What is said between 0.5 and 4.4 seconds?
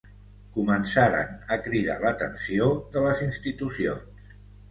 Començaren a cridar l’atenció de les institucions.